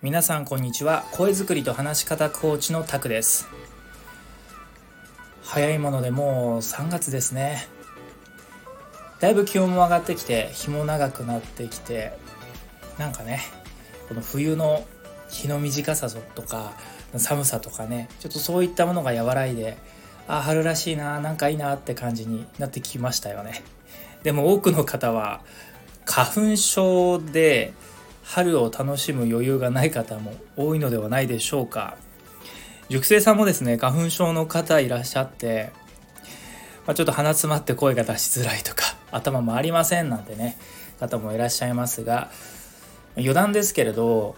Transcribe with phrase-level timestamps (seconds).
[0.00, 1.04] 皆さんこんにちは。
[1.12, 3.46] 声作りと話し方コーチのタクです。
[5.42, 7.68] 早いものでもう3月ですね。
[9.20, 12.16] だいぶ気温も上がってきて日も長くなってきて
[12.98, 13.40] なんかね
[14.08, 14.86] この冬の
[15.28, 16.72] 日の短さとか
[17.18, 19.76] 寒さとかねちょっとそういったものが和らいで
[20.28, 23.62] あ春らしいななんかいいなって感じになってきましたよね。
[24.22, 25.40] でも多くの方は
[26.04, 27.72] 花粉症で
[28.24, 31.96] 春を楽しむ余裕がない方も多いのではないでしょうか。
[32.88, 35.70] 熟成さんもですね花粉症の方いらっしゃって、
[36.86, 40.56] まあ、ちょっと鼻詰まって声が出しづらいとか頭回りませんなんてね
[41.00, 42.30] 方もいらっしゃいますが
[43.16, 44.36] 余談ですけれど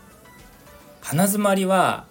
[1.00, 2.06] 鼻詰まりは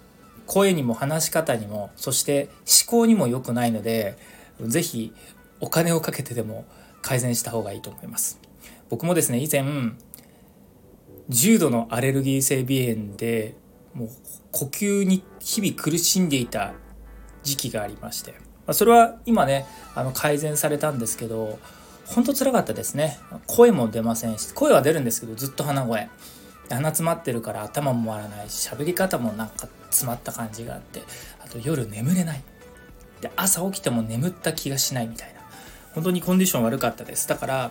[0.48, 4.16] 声にも話し方にもそして思考にも良くないので
[4.60, 5.12] 是非
[5.60, 6.64] お金をかけてでも
[7.02, 8.40] 改善した方がいいと思います。
[8.88, 9.64] 僕もですね以前
[11.28, 13.54] 重度のアレルギー性鼻炎で
[13.92, 14.08] もう
[14.50, 16.72] 呼吸に日々苦しんでいた
[17.42, 18.34] 時期がありまして。
[18.66, 21.58] まそれは今ねあの改善されたんですけど
[22.06, 23.18] 本当つらかったですね。
[23.46, 26.08] 声も出ませんし声は出るんですけどずっと鼻声。
[26.70, 31.02] 鼻詰まってるから頭も回らないし喋り方もなんか詰まった感じがあって
[31.44, 32.42] あと夜眠れない。
[33.20, 35.40] で朝起きても眠った気がしないみたいな。
[35.94, 37.26] 本当にコンディション悪かったです。
[37.26, 37.70] だから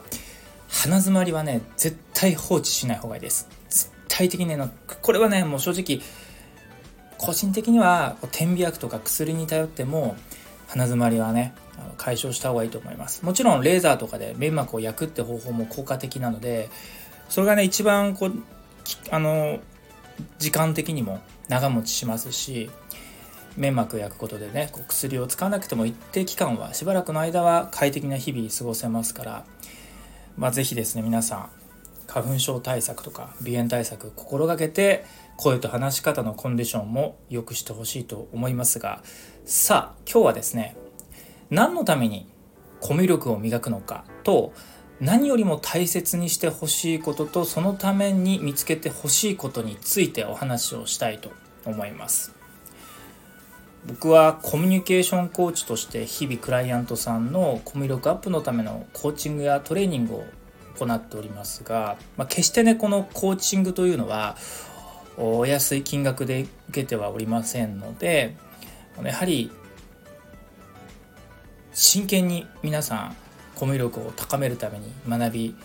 [0.67, 3.47] 鼻詰まりはね絶対放置しない方がいいです。
[3.69, 4.69] 絶対的にね
[5.01, 6.01] これはねもう正直
[7.17, 10.15] 個人的には点鼻薬とか薬に頼っても
[10.67, 11.53] 鼻詰まりはね
[11.97, 13.23] 解消した方がいいと思います。
[13.23, 16.69] もちろんレーザーとかで粘膜を焼くって方法も効果的なので
[17.29, 18.33] それがね一番こう
[19.11, 19.59] あの
[20.39, 22.69] 時間的にも長持ちしますし
[23.55, 29.45] 粘膜焼くことでねこう薬を使わなくても一定期間はしばらくの間は快適な日々過ごせますから
[30.37, 31.49] まあ、ぜひですね皆さん
[32.05, 35.03] 花粉症対策とか鼻炎対策心がけて
[35.35, 39.01] 声と話し方のコンディションも良くしてほしいと思いますが
[39.45, 40.77] さあ今日はですね
[41.49, 42.29] 何のために
[42.79, 44.53] コミュ力を磨くのかと
[44.99, 51.31] 何よりも大切にしてほしいこととそのために見つけてほしいことについてお話をしたいと
[51.65, 52.33] 思います。
[53.85, 60.25] 僕はコミュニケーションコーチとして日々クライアントさんのコミュ力アップのためのコーチングやトレーニングを
[60.77, 64.35] 行っておりますが、まあ、決してねこのコーチングというのは
[65.15, 68.35] お安い金額で受けてはおりませんので
[69.01, 69.51] やはり
[71.71, 73.15] 真剣に皆さん
[73.57, 75.55] コミュ力を高めるために学び、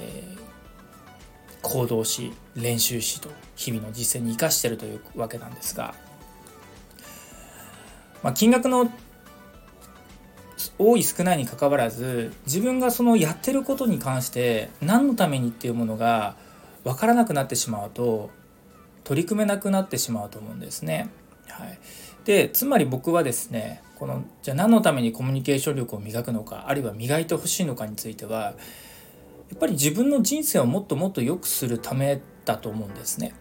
[0.00, 5.94] えー、行動し練習しと日々の実践に生かしているというわけなんですが
[8.22, 8.90] まあ、金額の
[10.78, 16.36] 多い少ないにかかわらず自分がそのやってることに関して何のためにっていうものが
[16.84, 18.30] 分からなくなってしまうと
[19.04, 21.10] 取り組めなくなってしまうと思うんですね。
[21.48, 21.78] はい、
[22.24, 28.54] でつまり僕はですねこのじゃあ何のためにコミュニケーション力を磨くのかあるいは磨いてほしいのかについてはや
[29.54, 33.32] っぱり自分の人生をもっともっと良くするためだと思うんですね。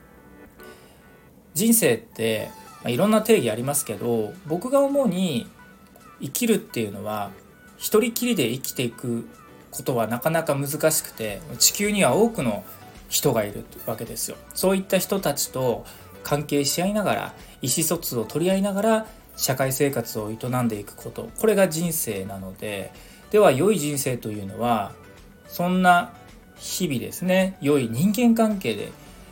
[1.56, 2.52] 人生って
[2.84, 5.48] まあ、いろんな定義ありますけど僕が思うに
[6.22, 7.32] 生きるっていうのは
[7.78, 9.28] 一人きりで生きていく
[9.72, 12.64] ことはなかなか難しくて地球には多くの
[13.10, 14.38] 人がいるわけですよ。
[14.54, 15.88] そういった人たちと
[16.22, 17.34] 関係し合いながら
[17.64, 21.30] 意思疎通を取り合いながら社会生活を営んでいくこと。
[21.40, 22.92] これが人生なので
[23.32, 24.92] では良い人生というのは
[25.48, 26.14] そんな
[26.58, 28.92] 日々ですね良い人間関係で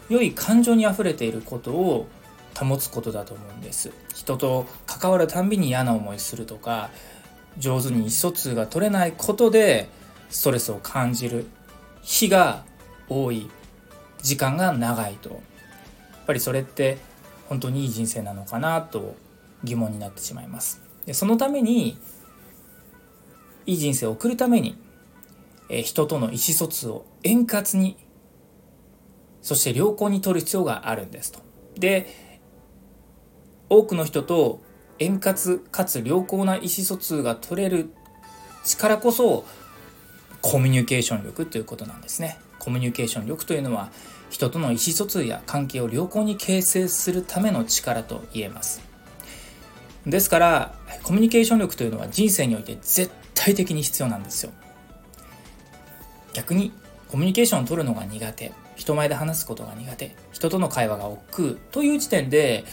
[0.09, 2.07] 良い感情にあふれていることを
[2.55, 3.91] 保つことだと思うんです。
[4.15, 6.89] 人と関わるたんびに嫌な思いするとか
[7.57, 9.89] 上手に意思疎通が取れないことで
[10.29, 11.45] ストレスを感じる。
[12.01, 12.63] 日が
[13.07, 13.49] 多い。
[14.21, 15.29] 時間が長いと。
[15.29, 15.39] やっ
[16.27, 16.97] ぱりそれって
[17.47, 19.15] 本当にいい人生なのかなと
[19.63, 21.97] 疑問になってしまいますでそのために
[23.65, 24.77] いい人生を送るために
[25.69, 27.97] え人との意思疎通を円滑に
[29.41, 31.39] そして良好に取る必要があるんですと。
[31.77, 32.39] で
[33.69, 34.61] 多くの人と
[34.97, 37.93] 円滑かつ良好な意思疎通が取れる
[38.65, 39.45] 力こそ
[40.41, 42.39] コミュニケーション力ということなんですね。
[42.57, 43.91] コミュニケーション力というのは
[44.29, 48.88] 人との意思疎通や関係を良好に形成するための力と言えます。
[50.05, 54.51] ですからコミュニケーション力というのは人生において絶対的に必要なんですよ。
[56.33, 56.71] 逆に
[57.07, 62.63] コミュニケーションを取るのが苦手人前で話すことが苦手人との会話が億劫という時点で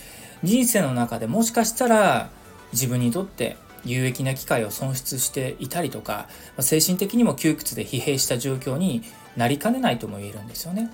[0.43, 2.29] 人生の中でもしかしたら
[2.73, 6.29] 自分にとって有益な機会を損失していたりとか
[6.61, 9.03] 精神的にも窮屈で疲弊した状況に
[9.37, 10.91] なりかねないとも言えるんですよね。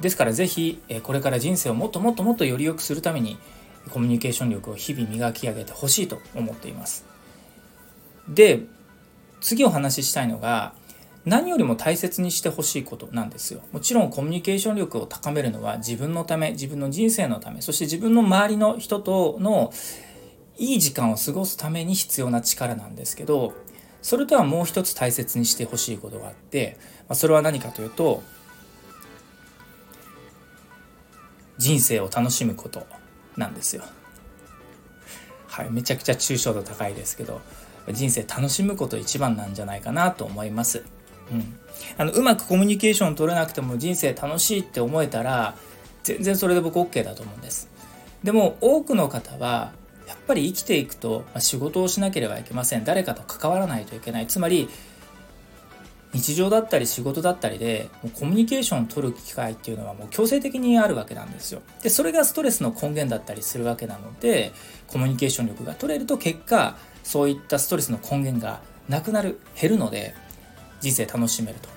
[0.00, 3.38] ですから是非これから人生をもっともっともっとより良くするために
[3.90, 7.04] コミュニケーション力を日々磨き上げてほしいと思っています。
[8.28, 8.60] で
[9.40, 10.74] 次お話ししたいのが
[11.24, 13.60] 何よりも大切にしてほしいことなんですよ。
[13.72, 19.72] もちろんコミュニケーション力を高めるのは自分のため、自分の人生のため、そして自分の周りの人との
[20.58, 23.52] いい時間を過ごすために必要な力なんですけど、
[24.00, 26.76] それとはもう一つ大切にしてほしいことがあって、
[27.08, 28.22] まあそれは何かというと、
[31.58, 32.84] 人生を楽しむこと
[33.36, 33.82] なんですよ。
[35.46, 37.40] はい、めちゃくちゃ抽象度高いですけど、
[37.90, 40.84] 人生楽しむこと一番なんじゃないかなと思います。
[41.30, 41.58] うん、
[41.96, 45.54] あのうまくコミュニケーション取れなくても人生楽しいって思えたら
[46.02, 47.68] 全然それで僕 OK だと思うんです
[48.22, 49.72] でも多くの方は
[50.06, 54.68] やっぱり生きていくと、ま仕事をしなければいけません誰かと関わらないといけないつまり
[56.12, 64.52] 日常だったり仕事だったりでもうコミュニケーションを取る機会っていうのはもう強制的にあるわけなんですよでそれがストレスの根源だったりするわけなので
[64.88, 70.14] コミュニケーション力が取れると結果そういったストレスの根源がなくなる減るので
[70.80, 71.68] 人生楽しめると。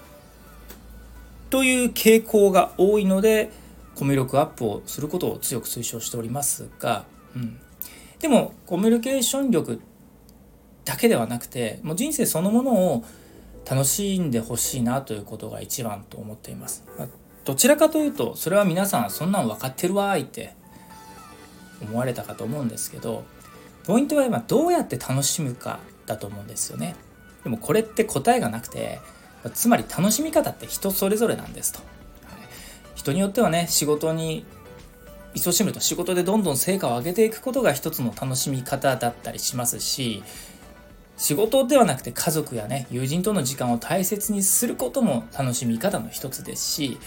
[1.51, 3.51] という傾向が多いので
[3.93, 7.05] コミュ力アップをすることを強く推奨しておりますが、
[7.35, 7.59] うん、
[8.19, 9.79] でもコミュニケーション力
[10.83, 13.05] だけではなくてもう人生そのものを
[13.69, 16.83] 楽しんでほしいなということが一番と思っています。
[16.97, 17.07] まあ、
[17.43, 20.55] どちらかというとそれは皆さんそんなん分かってるわーいって
[21.81, 23.23] 思われたかと思うんですけど
[23.85, 26.95] ポイントは今どうやって楽しむかだと思うんですよね。
[27.43, 28.99] でもこれって答えがなくて
[29.53, 31.85] つまり楽しみ方って人それぞれなんですと、はい、
[32.95, 34.45] 人によってはね仕事に
[35.35, 40.23] 勤しむと仕事でどんどん成果を上げていくことが一つの楽しみ方だったりしますし
[41.17, 46.97] 仕事ではなくて家族やね友人との時間を大切にすることも楽しみ方の一つですし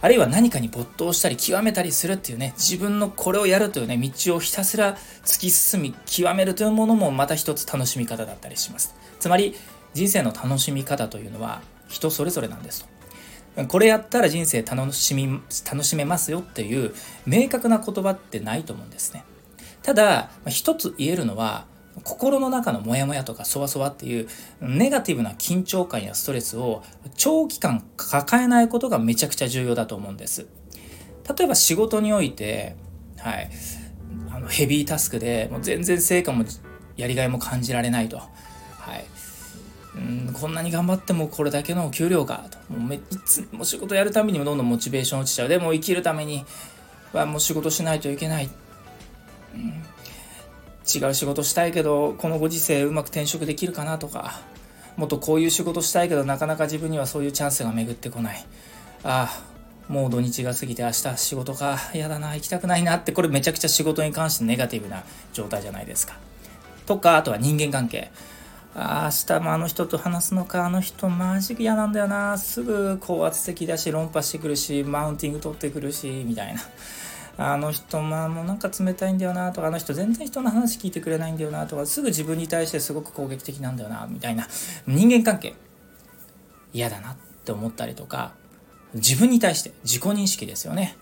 [0.00, 9.54] あるいは何かに没頭したり極めたりするっていうね自分のこれをやるというね道をひたすら突き進み極めるというものもまた一つ楽しみ方だったりしますつまり
[9.94, 12.94] 人生の楽しみ方というのは人それぞれなんですと。
[13.68, 15.40] これやったら人生楽しみ
[15.70, 16.92] 楽しめますよっていう
[17.24, 19.24] 明確な言葉ってないと思うんですね。
[19.82, 21.66] ただ一つ言えるのは
[22.02, 24.28] 心の中のモヤモヤとかそわそわっていう
[24.60, 26.82] ネガティブな緊張感やストレスを
[27.16, 30.46] 長期間抱えないことがめちゃくちゃ重要だと思うんです。
[31.36, 32.76] 例えば仕事において、
[33.18, 33.50] はい、
[34.30, 36.44] あのヘビータスクでもう全然成果も
[36.96, 38.18] やりがいも感じられないと。
[38.18, 38.24] は
[38.96, 39.04] い。
[39.96, 42.58] うんこんなに頑張ってもこれだけの給料かと。
[42.72, 45.48] もうめいつも仕事やるたびにもどんどんモチベーション落ちちゃう。
[45.48, 46.44] でも生きるために
[47.12, 48.50] はもう仕事しないといけない、
[49.54, 49.84] うん、
[50.84, 54.40] 違う仕事したいけどこのご時世うまく転職できるかなとか
[54.96, 58.44] もっとこういう仕事したいけどなかなか自分にはそういうチャンスが巡ってこない。
[59.02, 59.54] ああ
[59.92, 61.78] もう土日が過ぎて明日仕事か。
[61.92, 63.12] 嫌だな行きたくないなって。
[63.12, 65.02] これめちゃくちゃ仕事に関してネガティブな
[65.32, 66.14] 状態じゃないですか。
[66.86, 68.10] とかあとは人間関係。
[68.74, 70.64] あ明日もあの人と話すのか。
[70.64, 72.38] あの人マジ嫌なんだよな。
[72.38, 76.60] すぐ高圧的だし論破してくるしマウンティング取ってくるしみたいな。
[77.36, 84.46] あの人まあもうなんか冷たいんだよなとかあの人全然人の話聞いてくれないんだよなとかすぐ自分に対してすごく攻撃的なんだよなみたいな
[84.86, 85.54] 人間関係
[86.72, 88.34] 嫌だなって思ったりとか
[88.94, 90.96] 自分に対して自己認識ですよね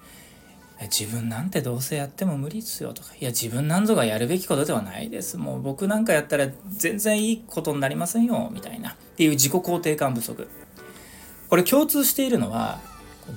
[0.91, 5.37] 自分なんてどうせやっても無理っすよとか、いや自分なんぞがやるべきことではないです。
[5.37, 8.91] もう僕なんかやったら全然いいことになりませんよ、みたいな。
[8.91, 10.49] っていう自己肯定感不足。
[11.49, 12.81] これ共通しているのは、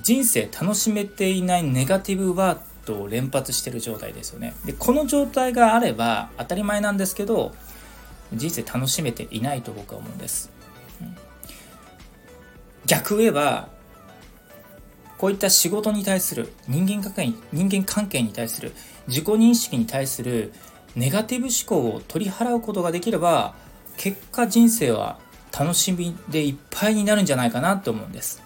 [0.02, 4.54] 人生楽しめていないネガティブワードを連発してる状態ですよね。
[4.64, 7.54] で、この状態があれば当たり前なんですけど、
[8.32, 10.50] 人生楽しめていないと僕は思うんです。
[11.00, 11.16] うん、
[12.86, 13.68] 逆言えば、
[15.18, 18.72] こういった仕事に対する人間関係人間関係に対する
[19.08, 20.52] 自己認識に対する
[20.94, 23.54] ネガティブ思考を取り払うことができれば
[23.96, 25.18] 結果人生は
[25.58, 28.42] 楽しみでいっぱいになるんじゃないかなと思うんです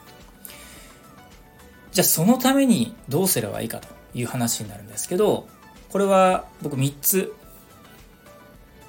[1.92, 5.48] じゃあそのためにどうすればいいかという話になるんですけど
[5.90, 7.34] これは僕3つ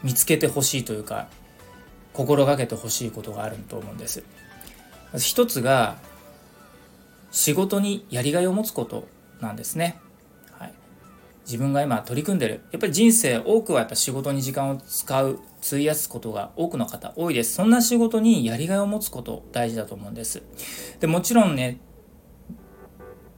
[0.03, 1.27] 見つけてほしいというか
[2.13, 4.23] 心がけてほしいことがあると思うんです。
[5.13, 5.97] まず1つが
[7.31, 9.07] 仕事にやりがいを持つこと
[9.39, 9.99] なんですね。
[10.51, 10.73] はい、
[11.45, 12.61] 自分が今取り組んでる。
[12.71, 17.53] やっぱり人生多くはやっぱ仕事に時間を使う費やすことが多くの方多いです。
[17.53, 20.43] そんな仕事にやりがいを持つこと大事だと思うんです。
[20.99, 21.79] でもちろんね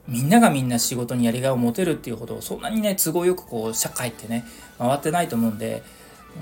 [0.08, 4.46] みんながみんな仕事にやりがいを持てるっていうほどそんなにね都合よくこう社会ってね
[4.78, 5.84] 回ってないと思うんで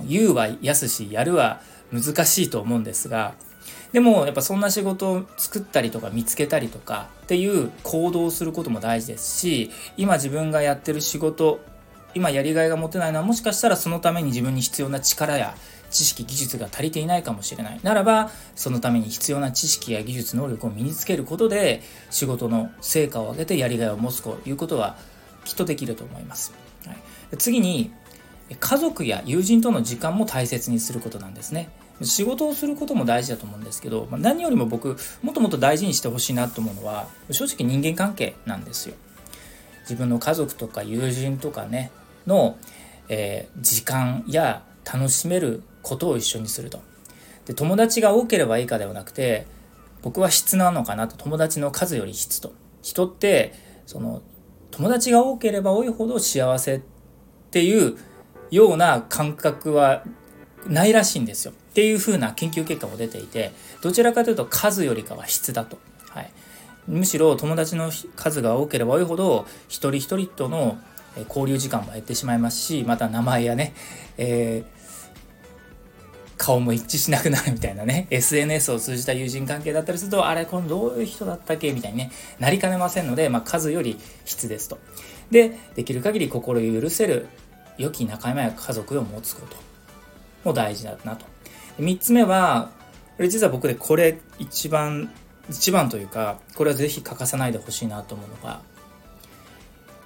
[0.07, 3.35] 言うは安しやるは難しいと思うんですが
[3.91, 11.59] でもやっぱそんな仕事を作ったりとか見つけたりとかっていう行動をすることも大事ですし今自分がやってる仕事
[12.13, 15.55] 今やりがいが持てないのはもしかしたらそのために自分に必要な力や
[15.91, 17.79] 知識技術が足りていないかもしれない。
[17.83, 24.97] ならばそのために必要な知識や技術能力を身につけることで仕事の成果を上げてやりがいを持つということは
[25.45, 26.53] きっとできると思います、
[26.85, 26.97] はい、
[27.37, 27.91] 次に
[28.59, 31.69] 家族や友人との時間も大切にすることなんですね。
[32.03, 38.95] 仕事をすることも大事だと思うんですけど何よりも僕もっともっと大事にしてほしいなと思うのは正直人間関係なんですよ。
[39.81, 41.91] 自分の家族とか友人とかね
[42.25, 42.57] の、
[43.07, 46.81] えー、時間や楽しめることを一緒にすると。
[47.45, 49.47] で友達が多ければいいかではなくて
[50.01, 51.15] 僕は質なのかなと。
[51.17, 52.53] 友達の数より質と。
[52.81, 53.53] 人って
[53.85, 54.21] その
[54.71, 56.81] 友達が多ければ多いほど幸せっ
[57.51, 57.97] ていう
[58.49, 60.03] ような感覚は
[60.67, 61.51] ないらしいんですよ。
[61.51, 65.77] っていうふうな研究結果も出ていてどちらかというと数よりかは質だと、
[66.09, 66.31] はい、
[66.87, 70.77] むしろ友達の数が多ければ多いほど一人一人との
[71.29, 73.73] 交流時間も減ってしまいますしまた名前やね、
[74.17, 74.80] えー
[76.41, 78.07] 顔も一致しなくなるみたいなね。
[78.09, 81.71] SNS を通じた友人関係だったりするとあれこれどういう人だったっけ？
[81.71, 84.79] みたいにねなりかねませんので、まあ、数より質ですと。
[85.29, 87.27] でできる限り心許せる
[87.77, 89.55] 良き仲間や家族を持つこと。
[90.43, 91.27] も大事だなと。
[91.79, 92.71] 3つ目は
[93.17, 95.11] これ実は僕でこれ一番
[95.47, 98.61] 一番というかこれはぜひ欠かさないでほしいなと思うのが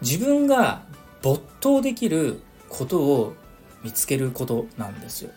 [0.02, 0.84] 自分が
[1.22, 3.34] 没頭できることを
[3.84, 5.32] 見つけることなんですよ。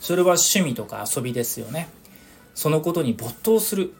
[0.00, 1.88] それは趣味とか遊びですよね。
[2.54, 3.94] そのことに没頭する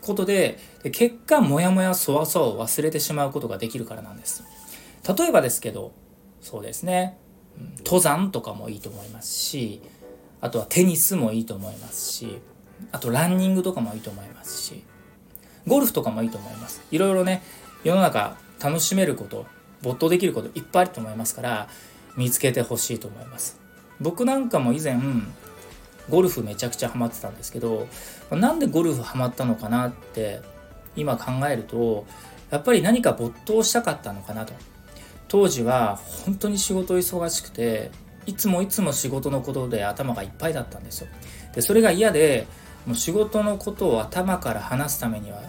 [0.00, 0.58] ことで
[0.92, 4.44] 結果モヤモヤそわそわを忘れてしまうことができるからなんです。
[5.18, 5.92] 例えばですけど
[6.40, 7.18] そうですね。
[7.78, 9.80] 登山とかもいいと思いますし
[10.40, 12.40] あとはテニスもいいと思いますし
[12.90, 14.82] あとランニングとかもいいと思いますし
[15.66, 16.82] ゴルフとかもいいと思います。
[16.90, 17.42] いろいろね
[17.82, 19.46] 世の中楽しめること
[19.82, 21.68] 没頭できることいっぱいあると思いますから
[22.16, 23.63] 見つけてほしいと思います。
[24.00, 24.98] 僕なんかも以前
[26.10, 27.86] ゴルフめちゃくちゃハマってたんですけど
[28.30, 30.40] なんでゴルフハマったのかなって
[30.96, 32.06] 今考えると
[32.50, 34.52] やっぱり何か没頭したかったのかなと。
[35.26, 37.90] 当時は本当に仕事忙しくて
[38.26, 41.08] いつもいつも仕事のことで頭がいっぱいだったんですよ。
[41.54, 42.46] でそれが嫌で
[42.86, 45.42] もう仕事のことを頭から話すためには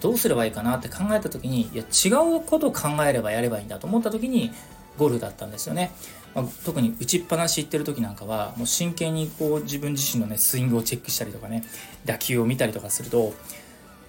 [0.00, 4.52] どうすればいいかなって考えた時にいや違うことを考えればやればいいんだと思った時に
[4.98, 5.92] ゴルフだったんですよね。
[6.34, 11.64] まあ、特に打ちっぱなし行ってる時なんかはもう真剣にこう自分自身のねスイングをチェックしたりとかね
[12.04, 13.34] 打球を見たりとかすると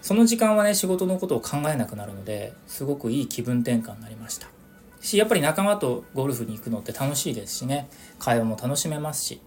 [0.02, 4.48] その時間はね仕事のことを考えなくなるのですごくいい気分転換になりました。
[5.02, 7.90] しやっぱり仲間とゴルフに行くのって楽しいですしね
[8.20, 9.42] 会話も楽しめますし。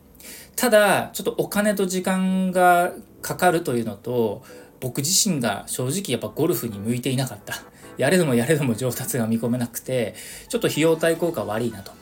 [0.56, 2.92] ただちょっとお金と時間が
[3.22, 4.42] かかるというのと
[4.80, 7.54] 僕自身が正直やっぱゴルフに向いていなかった。
[7.96, 10.14] やれどもやれども上達が見込めなくて
[10.48, 11.92] ちょっと費用対効果悪いなと。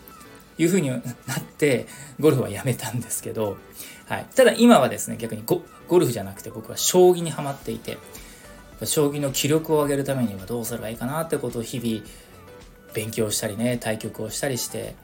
[0.58, 1.02] いうふうになっ
[1.58, 1.86] て
[2.20, 3.56] ゴルフはやめたんですけど、
[4.06, 5.62] はい、ただ今はですね逆にゴ
[5.98, 7.98] ルフじゃなくて僕は将棋にはまっていて
[8.84, 12.06] 将棋の気力を上げるためにはどうすればいいかなってことを日々
[12.92, 14.94] 勉強したりね対局をしたりして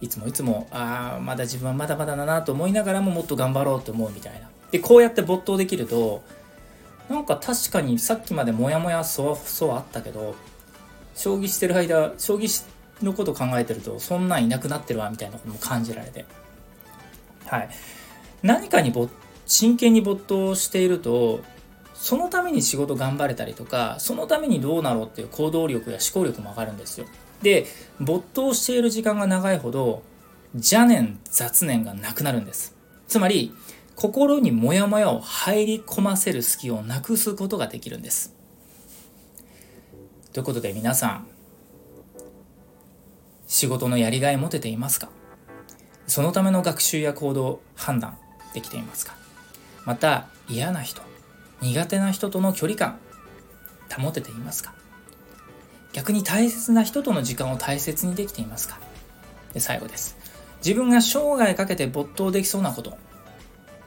[0.00, 4.50] いつもいつもああまだ自分はまだまだだなと思いながらももっと頑張ろうと思うみたいな。
[4.70, 6.22] でこうやって没頭できると
[7.08, 10.34] なんか確かにさっきまでモヤモヤそわそわあったけど
[11.14, 16.24] 将棋してる間将棋してのこと考えてるとそんなんいなくなってるわみたいなことも感じられて。
[17.46, 17.68] はい。
[18.42, 19.08] 何かにぼ
[19.46, 21.40] 真剣に没頭していると
[21.94, 27.06] そのために仕事頑張れたりとかそのためにどうなろうっていう行動力や思考力も上がるんですよ。
[27.42, 27.66] で
[28.00, 30.02] 没頭している時間が長いほど
[30.54, 32.74] 邪念雑念がなくなるんです。
[33.08, 33.52] つまり
[33.94, 38.34] 心にモヤモヤを入り込ませる隙をなくすことができるんです。
[40.32, 41.26] ということで皆さん
[43.46, 45.08] 仕事のやりがい持てていますか？
[46.06, 48.16] そのための学習や行動判断
[48.54, 49.14] できていますか？
[49.84, 51.02] また嫌な人
[51.60, 52.98] 苦手な人との距離感
[53.96, 54.74] 保てていますか？
[55.92, 58.78] 逆に大切な人との時間を大切にできていますか？
[59.52, 60.16] で最後です。
[60.64, 62.96] 自分が生涯かけて没頭できそうなこと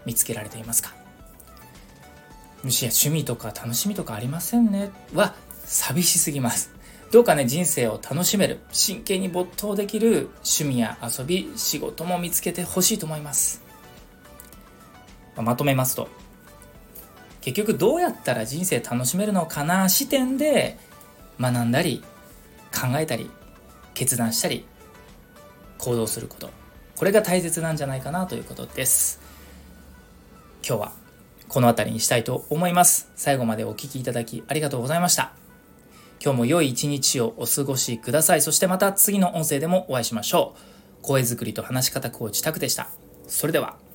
[0.05, 0.93] 見つけられていますか？
[2.63, 4.89] 虫や趣味とか楽しみとかありませんね？
[5.13, 5.35] は
[5.65, 6.71] 寂しすぎます。
[7.11, 13.63] どうかね、人生を楽しめる、真剣に没頭できる趣味や遊び、仕事も見つけてほしいと思います。
[15.35, 16.07] まとめますと、
[17.41, 20.77] 結局どうやったら人生楽しめるのかな視点で
[21.39, 22.03] 学んだり、
[22.71, 23.31] 考えたり、
[23.95, 24.65] 決断したり、
[25.79, 26.51] 行動すること。
[26.95, 29.19] これが大切なんじゃないかなということです。
[30.67, 30.91] 今日は
[31.47, 33.09] この辺りにしたいと思います。
[33.15, 35.38] 最後までお聴きいただきありがとうございました。
[36.21, 38.41] 今日も良い一日をお過ごしください。
[38.41, 41.01] そしてまた次の音声でもお会いしましょう。
[41.01, 42.89] 声作りと話し方コーチタクでした。
[43.27, 43.88] それでは。